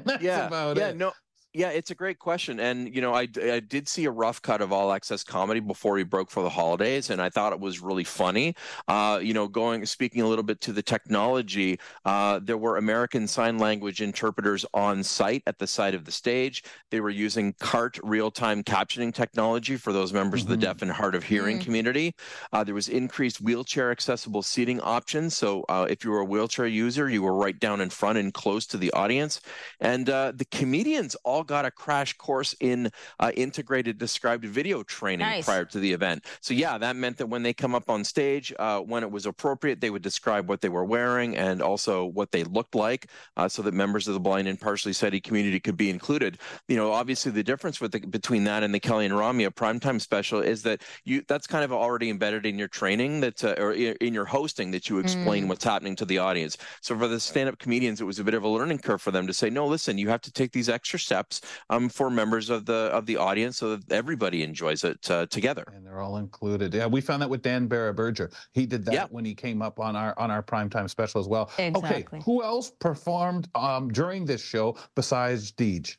yeah, 0.76 0.88
it. 0.88 0.96
no, 0.96 1.12
Yeah, 1.54 1.70
it's 1.70 1.90
a 1.90 1.94
great 1.94 2.18
question. 2.18 2.60
And, 2.60 2.94
you 2.94 3.00
know, 3.00 3.14
I, 3.14 3.26
I 3.42 3.60
did 3.60 3.88
see 3.88 4.04
a 4.04 4.10
rough 4.10 4.42
cut 4.42 4.60
of 4.60 4.70
All 4.70 4.92
Access 4.92 5.24
Comedy 5.24 5.60
before 5.60 5.96
he 5.96 6.04
broke 6.04 6.30
for 6.30 6.42
the 6.42 6.50
holidays, 6.50 7.08
and 7.08 7.22
I 7.22 7.30
thought 7.30 7.54
it 7.54 7.58
was 7.58 7.80
really 7.80 8.04
funny. 8.04 8.54
Uh, 8.86 9.18
you 9.22 9.32
know, 9.32 9.48
going, 9.48 9.86
speaking 9.86 10.20
a 10.20 10.28
little 10.28 10.42
bit 10.42 10.60
to 10.60 10.74
the 10.74 10.82
technology, 10.82 11.80
uh, 12.04 12.38
there 12.42 12.58
were 12.58 12.76
American 12.76 13.26
Sign 13.26 13.56
Language 13.56 14.02
interpreters 14.02 14.66
on 14.74 15.02
site 15.02 15.42
at 15.46 15.58
the 15.58 15.66
side 15.66 15.94
of 15.94 16.04
the 16.04 16.12
stage. 16.12 16.64
They 16.90 17.00
were 17.00 17.08
using 17.08 17.54
CART 17.54 17.98
real 18.02 18.30
time 18.30 18.62
captioning 18.62 19.14
technology 19.14 19.78
for 19.78 19.94
those 19.94 20.12
members 20.12 20.42
mm-hmm. 20.42 20.52
of 20.52 20.60
the 20.60 20.66
mm-hmm. 20.66 20.72
deaf 20.72 20.82
and 20.82 20.90
hard 20.90 21.14
of 21.14 21.24
hearing 21.24 21.56
mm-hmm. 21.56 21.64
community. 21.64 22.14
Uh, 22.52 22.62
there 22.62 22.74
was 22.74 22.88
increased 22.88 23.40
wheelchair 23.40 23.90
accessible 23.90 24.42
seating 24.42 24.82
options. 24.82 25.34
So 25.34 25.64
uh, 25.70 25.86
if 25.88 26.04
you 26.04 26.10
were 26.10 26.20
a 26.20 26.26
wheelchair 26.26 26.66
user, 26.66 27.08
you 27.08 27.22
were 27.22 27.34
right 27.34 27.58
down 27.58 27.80
in 27.80 27.88
front 27.88 28.18
and 28.18 28.34
close 28.34 28.66
to 28.66 28.76
the 28.76 28.92
audience. 28.92 29.40
And 29.80 30.10
uh, 30.10 30.32
the 30.36 30.44
comedians 30.44 31.16
all 31.24 31.37
got 31.42 31.64
a 31.64 31.70
crash 31.70 32.14
course 32.14 32.54
in 32.60 32.90
uh, 33.20 33.32
integrated 33.36 33.98
described 33.98 34.44
video 34.44 34.82
training 34.82 35.26
nice. 35.26 35.44
prior 35.44 35.64
to 35.64 35.78
the 35.78 35.92
event. 35.92 36.24
So 36.40 36.54
yeah, 36.54 36.78
that 36.78 36.96
meant 36.96 37.16
that 37.18 37.26
when 37.26 37.42
they 37.42 37.52
come 37.52 37.74
up 37.74 37.90
on 37.90 38.04
stage, 38.04 38.52
uh, 38.58 38.80
when 38.80 39.02
it 39.02 39.10
was 39.10 39.26
appropriate, 39.26 39.80
they 39.80 39.90
would 39.90 40.02
describe 40.02 40.48
what 40.48 40.60
they 40.60 40.68
were 40.68 40.84
wearing 40.84 41.36
and 41.36 41.62
also 41.62 42.04
what 42.04 42.30
they 42.32 42.44
looked 42.44 42.74
like, 42.74 43.06
uh, 43.36 43.48
so 43.48 43.62
that 43.62 43.74
members 43.74 44.08
of 44.08 44.14
the 44.14 44.20
blind 44.20 44.48
and 44.48 44.60
partially 44.60 44.92
sighted 44.92 45.22
community 45.22 45.60
could 45.60 45.76
be 45.76 45.90
included. 45.90 46.38
You 46.68 46.76
know, 46.76 46.92
obviously 46.92 47.32
the 47.32 47.42
difference 47.42 47.80
with 47.80 47.92
the, 47.92 48.00
between 48.00 48.44
that 48.44 48.62
and 48.62 48.74
the 48.74 48.80
Kelly 48.80 49.06
and 49.06 49.14
Ramya 49.14 49.50
primetime 49.50 50.00
special 50.00 50.40
is 50.40 50.62
that 50.62 50.82
you 51.04 51.22
that's 51.28 51.46
kind 51.46 51.64
of 51.64 51.72
already 51.72 52.10
embedded 52.10 52.46
in 52.46 52.58
your 52.58 52.68
training 52.68 53.20
that 53.20 53.42
uh, 53.44 53.54
or 53.58 53.72
in 53.72 54.14
your 54.14 54.24
hosting 54.24 54.70
that 54.70 54.88
you 54.88 54.98
explain 54.98 55.44
mm. 55.44 55.48
what's 55.48 55.64
happening 55.64 55.96
to 55.96 56.04
the 56.04 56.18
audience. 56.18 56.56
So 56.80 56.96
for 56.98 57.08
the 57.08 57.20
stand-up 57.20 57.58
comedians, 57.58 58.00
it 58.00 58.04
was 58.04 58.18
a 58.18 58.24
bit 58.24 58.34
of 58.34 58.44
a 58.44 58.48
learning 58.48 58.78
curve 58.78 59.02
for 59.02 59.10
them 59.10 59.26
to 59.26 59.34
say, 59.34 59.50
no, 59.50 59.66
listen, 59.66 59.98
you 59.98 60.08
have 60.08 60.22
to 60.22 60.32
take 60.32 60.52
these 60.52 60.68
extra 60.68 60.98
steps 60.98 61.27
um, 61.70 61.88
for 61.88 62.10
members 62.10 62.50
of 62.50 62.66
the 62.66 62.90
of 62.92 63.06
the 63.06 63.16
audience 63.16 63.58
so 63.58 63.76
that 63.76 63.92
everybody 63.92 64.42
enjoys 64.42 64.84
it 64.84 65.10
uh, 65.10 65.26
together. 65.26 65.64
And 65.74 65.86
they're 65.86 66.00
all 66.00 66.16
included. 66.16 66.74
Yeah, 66.74 66.86
we 66.86 67.00
found 67.00 67.22
that 67.22 67.30
with 67.30 67.42
Dan 67.42 67.66
Berger. 67.66 68.30
He 68.52 68.66
did 68.66 68.84
that 68.86 68.94
yep. 68.94 69.10
when 69.10 69.24
he 69.24 69.34
came 69.34 69.62
up 69.62 69.80
on 69.80 69.96
our 69.96 70.18
on 70.18 70.30
our 70.30 70.42
primetime 70.42 70.88
special 70.88 71.20
as 71.20 71.28
well. 71.28 71.50
Exactly. 71.58 72.18
Okay, 72.18 72.24
who 72.24 72.42
else 72.42 72.70
performed 72.70 73.48
um, 73.54 73.88
during 73.90 74.24
this 74.24 74.42
show 74.42 74.76
besides 74.94 75.52
Deej? 75.52 75.96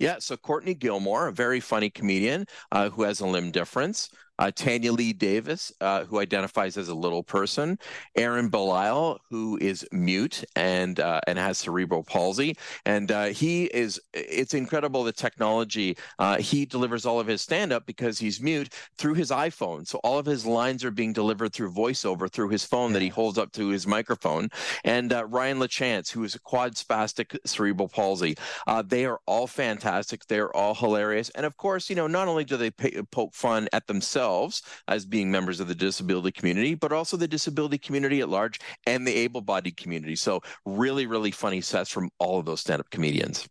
Yeah, 0.00 0.16
so 0.18 0.36
Courtney 0.36 0.74
Gilmour, 0.74 1.28
a 1.28 1.32
very 1.32 1.60
funny 1.60 1.90
comedian 1.90 2.46
uh, 2.72 2.88
who 2.88 3.02
has 3.02 3.20
a 3.20 3.26
limb 3.26 3.50
difference 3.50 4.08
uh, 4.38 4.50
Tanya 4.54 4.92
Lee 4.92 5.12
Davis, 5.12 5.72
uh, 5.80 6.04
who 6.04 6.18
identifies 6.20 6.76
as 6.76 6.88
a 6.88 6.94
little 6.94 7.22
person, 7.22 7.78
Aaron 8.16 8.50
Belisle, 8.50 9.18
who 9.30 9.58
is 9.60 9.86
mute 9.92 10.44
and 10.54 11.00
uh, 11.00 11.20
and 11.26 11.38
has 11.38 11.58
cerebral 11.58 12.02
palsy, 12.02 12.56
and 12.84 13.10
uh, 13.10 13.26
he 13.26 13.64
is. 13.64 14.00
It's 14.12 14.54
incredible 14.54 15.04
the 15.04 15.12
technology. 15.12 15.96
Uh, 16.18 16.36
he 16.36 16.66
delivers 16.66 17.06
all 17.06 17.20
of 17.20 17.26
his 17.26 17.40
stand 17.40 17.72
up 17.72 17.86
because 17.86 18.18
he's 18.18 18.40
mute 18.40 18.72
through 18.98 19.14
his 19.14 19.30
iPhone, 19.30 19.86
so 19.86 19.98
all 20.04 20.18
of 20.18 20.26
his 20.26 20.44
lines 20.44 20.84
are 20.84 20.90
being 20.90 21.12
delivered 21.12 21.52
through 21.52 21.72
voiceover 21.72 22.30
through 22.30 22.48
his 22.48 22.64
phone 22.64 22.92
that 22.92 23.02
he 23.02 23.08
holds 23.08 23.38
up 23.38 23.52
to 23.52 23.68
his 23.68 23.86
microphone. 23.86 24.48
And 24.84 25.12
uh, 25.12 25.24
Ryan 25.26 25.58
LaChance, 25.58 26.10
who 26.10 26.24
is 26.24 26.34
a 26.34 26.40
quad 26.40 26.74
spastic 26.74 27.36
cerebral 27.44 27.88
palsy, 27.88 28.36
they 28.84 29.06
are 29.06 29.20
all 29.26 29.46
fantastic. 29.46 30.26
They're 30.26 30.54
all 30.54 30.74
hilarious, 30.74 31.30
and 31.30 31.46
of 31.46 31.56
course, 31.56 31.88
you 31.88 31.96
know, 31.96 32.06
not 32.06 32.28
only 32.28 32.44
do 32.44 32.56
they 32.56 32.70
pay, 32.70 33.00
poke 33.10 33.34
fun 33.34 33.68
at 33.72 33.86
themselves 33.86 34.25
themselves 34.26 34.62
as 34.88 35.04
being 35.04 35.30
members 35.30 35.60
of 35.60 35.68
the 35.68 35.74
disability 35.74 36.32
community, 36.32 36.74
but 36.74 36.92
also 36.92 37.16
the 37.16 37.28
disability 37.28 37.78
community 37.78 38.20
at 38.20 38.28
large 38.28 38.60
and 38.86 39.06
the 39.06 39.14
able 39.14 39.40
bodied 39.40 39.76
community. 39.76 40.16
So, 40.16 40.40
really, 40.64 41.06
really 41.06 41.30
funny 41.30 41.60
sets 41.60 41.90
from 41.90 42.10
all 42.18 42.38
of 42.38 42.46
those 42.46 42.60
stand 42.60 42.80
up 42.80 42.90
comedians. 42.90 43.48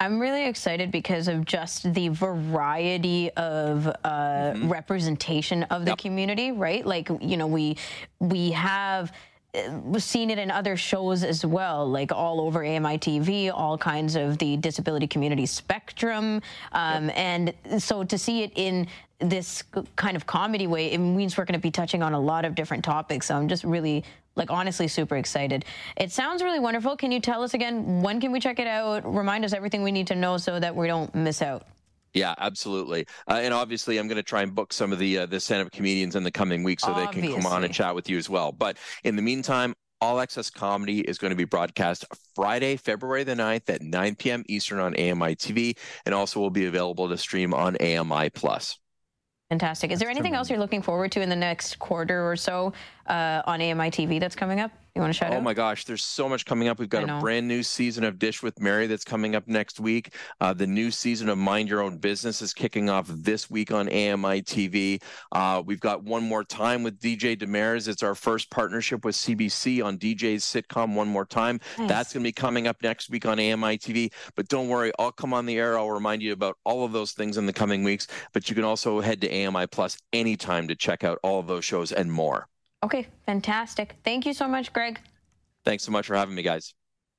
I'm 0.00 0.18
really 0.18 0.46
excited 0.46 0.90
because 0.90 1.28
of 1.28 1.44
just 1.44 1.94
the 1.94 2.08
variety 2.08 3.30
of 3.32 3.86
uh, 3.86 3.92
mm-hmm. 4.04 4.68
representation 4.68 5.62
of 5.64 5.84
the 5.84 5.92
yep. 5.92 5.98
community, 5.98 6.50
right? 6.50 6.84
Like, 6.84 7.08
you 7.20 7.36
know, 7.36 7.46
we 7.46 7.76
we 8.18 8.50
have 8.50 9.12
seen 9.98 10.30
it 10.30 10.38
in 10.38 10.50
other 10.50 10.76
shows 10.76 11.22
as 11.22 11.44
well, 11.44 11.88
like 11.88 12.10
all 12.10 12.40
over 12.40 12.64
AMI 12.64 12.98
TV, 12.98 13.50
all 13.52 13.76
kinds 13.76 14.16
of 14.16 14.38
the 14.38 14.56
disability 14.56 15.06
community 15.06 15.44
spectrum. 15.44 16.40
Um, 16.72 17.08
yep. 17.08 17.16
And 17.16 17.82
so 17.82 18.02
to 18.02 18.16
see 18.16 18.42
it 18.42 18.52
in 18.54 18.86
this 19.18 19.62
kind 19.96 20.16
of 20.16 20.26
comedy 20.26 20.66
way, 20.66 20.90
it 20.90 20.98
means 20.98 21.36
we're 21.36 21.44
going 21.44 21.52
to 21.52 21.60
be 21.60 21.70
touching 21.70 22.02
on 22.02 22.14
a 22.14 22.20
lot 22.20 22.44
of 22.44 22.54
different 22.54 22.82
topics. 22.82 23.26
So 23.26 23.36
I'm 23.36 23.46
just 23.46 23.64
really, 23.64 24.04
like, 24.36 24.50
honestly 24.50 24.88
super 24.88 25.16
excited. 25.16 25.66
It 25.98 26.10
sounds 26.10 26.42
really 26.42 26.58
wonderful. 26.58 26.96
Can 26.96 27.12
you 27.12 27.20
tell 27.20 27.42
us 27.42 27.52
again, 27.52 28.00
when 28.00 28.20
can 28.20 28.32
we 28.32 28.40
check 28.40 28.58
it 28.58 28.66
out? 28.66 29.04
Remind 29.04 29.44
us 29.44 29.52
everything 29.52 29.82
we 29.82 29.92
need 29.92 30.06
to 30.06 30.14
know 30.14 30.38
so 30.38 30.58
that 30.58 30.74
we 30.74 30.86
don't 30.86 31.14
miss 31.14 31.42
out. 31.42 31.66
Yeah, 32.14 32.34
absolutely. 32.36 33.06
Uh, 33.26 33.40
and 33.42 33.54
obviously, 33.54 33.98
I'm 33.98 34.06
going 34.06 34.16
to 34.16 34.22
try 34.22 34.42
and 34.42 34.54
book 34.54 34.72
some 34.72 34.92
of 34.92 34.98
the 34.98 35.18
uh, 35.18 35.26
the 35.26 35.40
stand-up 35.40 35.72
comedians 35.72 36.14
in 36.14 36.24
the 36.24 36.30
coming 36.30 36.62
weeks 36.62 36.82
so 36.82 36.92
obviously. 36.92 37.22
they 37.22 37.28
can 37.28 37.42
come 37.42 37.50
on 37.50 37.64
and 37.64 37.72
chat 37.72 37.94
with 37.94 38.10
you 38.10 38.18
as 38.18 38.28
well. 38.28 38.52
But 38.52 38.76
in 39.02 39.16
the 39.16 39.22
meantime, 39.22 39.74
all 40.02 40.20
Access 40.20 40.50
Comedy 40.50 41.00
is 41.00 41.16
going 41.16 41.30
to 41.30 41.36
be 41.36 41.44
broadcast 41.44 42.04
Friday, 42.34 42.76
February 42.76 43.24
the 43.24 43.34
9th 43.34 43.70
at 43.70 43.82
9 43.82 44.16
p.m. 44.16 44.44
Eastern 44.48 44.80
on 44.80 44.94
AMI 44.94 45.36
TV, 45.36 45.78
and 46.04 46.14
also 46.14 46.40
will 46.40 46.50
be 46.50 46.66
available 46.66 47.08
to 47.08 47.16
stream 47.16 47.54
on 47.54 47.76
AMI 47.76 48.30
Plus. 48.30 48.78
Fantastic. 49.48 49.90
Is 49.90 50.00
there 50.00 50.10
anything 50.10 50.34
else 50.34 50.50
you're 50.50 50.58
looking 50.58 50.82
forward 50.82 51.12
to 51.12 51.20
in 51.20 51.28
the 51.28 51.36
next 51.36 51.78
quarter 51.78 52.28
or 52.28 52.36
so 52.36 52.72
uh, 53.06 53.42
on 53.46 53.60
AMI 53.60 53.90
TV 53.90 54.18
that's 54.18 54.34
coming 54.34 54.60
up? 54.60 54.72
You 54.94 55.00
want 55.00 55.14
to 55.14 55.18
shout 55.18 55.30
oh 55.30 55.36
out? 55.36 55.38
Oh 55.38 55.42
my 55.42 55.54
gosh, 55.54 55.86
there's 55.86 56.04
so 56.04 56.28
much 56.28 56.44
coming 56.44 56.68
up. 56.68 56.78
We've 56.78 56.86
got 56.86 57.08
a 57.08 57.18
brand 57.18 57.48
new 57.48 57.62
season 57.62 58.04
of 58.04 58.18
Dish 58.18 58.42
with 58.42 58.60
Mary 58.60 58.86
that's 58.86 59.04
coming 59.04 59.34
up 59.34 59.48
next 59.48 59.80
week. 59.80 60.12
Uh, 60.38 60.52
the 60.52 60.66
new 60.66 60.90
season 60.90 61.30
of 61.30 61.38
Mind 61.38 61.70
Your 61.70 61.80
Own 61.80 61.96
Business 61.96 62.42
is 62.42 62.52
kicking 62.52 62.90
off 62.90 63.06
this 63.08 63.48
week 63.48 63.72
on 63.72 63.88
AMI 63.88 64.42
TV. 64.42 65.02
Uh, 65.32 65.62
we've 65.64 65.80
got 65.80 66.04
one 66.04 66.22
more 66.22 66.44
time 66.44 66.82
with 66.82 67.00
DJ 67.00 67.38
Demers. 67.38 67.88
It's 67.88 68.02
our 68.02 68.14
first 68.14 68.50
partnership 68.50 69.02
with 69.02 69.14
CBC 69.14 69.82
on 69.82 69.96
DJ's 69.96 70.44
sitcom 70.44 70.94
One 70.94 71.08
More 71.08 71.24
Time. 71.24 71.58
Nice. 71.78 71.88
That's 71.88 72.12
going 72.12 72.22
to 72.22 72.28
be 72.28 72.32
coming 72.32 72.66
up 72.66 72.76
next 72.82 73.08
week 73.08 73.24
on 73.24 73.40
AMI 73.40 73.78
TV. 73.78 74.12
But 74.36 74.48
don't 74.48 74.68
worry, 74.68 74.92
I'll 74.98 75.10
come 75.10 75.32
on 75.32 75.46
the 75.46 75.56
air. 75.56 75.78
I'll 75.78 75.90
remind 75.90 76.20
you 76.20 76.34
about 76.34 76.58
all 76.64 76.84
of 76.84 76.92
those 76.92 77.12
things 77.12 77.38
in 77.38 77.46
the 77.46 77.52
coming 77.54 77.82
weeks. 77.82 78.08
But 78.34 78.50
you 78.50 78.54
can 78.54 78.64
also 78.64 79.00
head 79.00 79.22
to 79.22 79.46
AMI 79.46 79.68
Plus 79.68 79.96
anytime 80.12 80.68
to 80.68 80.76
check 80.76 81.02
out 81.02 81.18
all 81.22 81.40
of 81.40 81.46
those 81.46 81.64
shows 81.64 81.92
and 81.92 82.12
more. 82.12 82.46
Okay, 82.84 83.06
fantastic. 83.26 83.94
Thank 84.04 84.26
you 84.26 84.32
so 84.32 84.48
much, 84.48 84.72
Greg. 84.72 84.98
Thanks 85.64 85.84
so 85.84 85.92
much 85.92 86.06
for 86.06 86.16
having 86.16 86.34
me, 86.34 86.42
guys. 86.42 86.74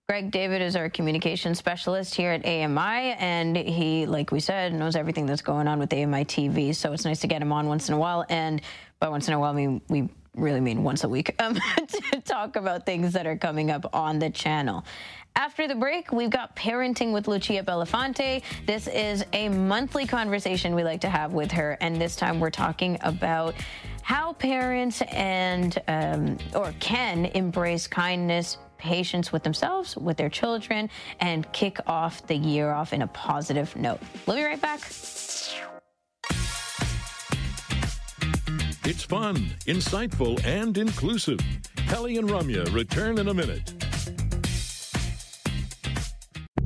Greg 0.09 0.31
David 0.31 0.61
is 0.61 0.75
our 0.75 0.89
communication 0.89 1.55
specialist 1.55 2.13
here 2.13 2.31
at 2.31 2.45
AMI, 2.45 3.15
and 3.19 3.55
he, 3.55 4.05
like 4.05 4.31
we 4.31 4.41
said, 4.41 4.73
knows 4.73 4.97
everything 4.97 5.25
that's 5.25 5.41
going 5.41 5.65
on 5.65 5.79
with 5.79 5.93
AMI 5.93 6.25
TV. 6.25 6.75
So 6.75 6.91
it's 6.91 7.05
nice 7.05 7.21
to 7.21 7.27
get 7.27 7.41
him 7.41 7.53
on 7.53 7.67
once 7.67 7.87
in 7.87 7.95
a 7.95 7.97
while. 7.97 8.25
And 8.27 8.61
by 8.99 9.07
once 9.07 9.29
in 9.29 9.33
a 9.33 9.39
while, 9.39 9.53
we, 9.53 9.81
we 9.87 10.09
really 10.35 10.59
mean 10.59 10.83
once 10.83 11.05
a 11.05 11.09
week 11.09 11.33
um, 11.41 11.55
to 11.55 12.21
talk 12.21 12.57
about 12.57 12.85
things 12.85 13.13
that 13.13 13.25
are 13.25 13.37
coming 13.37 13.71
up 13.71 13.85
on 13.95 14.19
the 14.19 14.29
channel. 14.29 14.83
After 15.37 15.67
the 15.69 15.75
break, 15.75 16.11
we've 16.11 16.29
got 16.29 16.55
Parenting 16.55 17.13
with 17.13 17.29
Lucia 17.29 17.63
Belafonte. 17.63 18.43
This 18.67 18.87
is 18.87 19.25
a 19.31 19.49
monthly 19.49 20.05
conversation 20.05 20.75
we 20.75 20.83
like 20.83 21.01
to 21.01 21.09
have 21.09 21.33
with 21.33 21.51
her, 21.53 21.77
and 21.81 21.99
this 21.99 22.15
time 22.15 22.39
we're 22.39 22.51
talking 22.51 22.99
about 23.01 23.55
how 24.03 24.33
parents 24.33 25.01
and 25.09 25.81
um, 25.87 26.37
or 26.53 26.73
can 26.79 27.25
embrace 27.25 27.87
kindness 27.87 28.57
patience 28.77 29.31
with 29.31 29.43
themselves, 29.43 29.95
with 29.95 30.17
their 30.17 30.29
children, 30.29 30.89
and 31.21 31.51
kick 31.53 31.79
off 31.87 32.27
the 32.27 32.35
year 32.35 32.71
off 32.71 32.91
in 32.91 33.01
a 33.01 33.07
positive 33.07 33.73
note. 33.77 33.99
We'll 34.27 34.35
be 34.35 34.43
right 34.43 34.61
back. 34.61 34.81
It's 38.85 39.03
fun, 39.03 39.35
insightful, 39.65 40.45
and 40.45 40.77
inclusive. 40.77 41.39
Kelly 41.87 42.17
and 42.17 42.27
Ramya 42.29 42.73
return 42.73 43.17
in 43.17 43.29
a 43.29 43.33
minute. 43.33 43.82